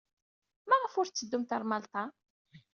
[0.69, 2.03] Maɣef ur tetteddumt ɣer Malṭa?